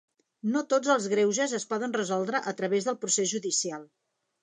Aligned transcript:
No 0.55 0.63
tots 0.73 0.91
els 0.93 1.05
greuges 1.11 1.53
es 1.59 1.67
poden 1.75 1.95
resoldre 2.01 2.43
a 2.53 2.57
través 2.63 2.91
del 2.91 3.01
procés 3.07 3.35
judicial. 3.37 3.89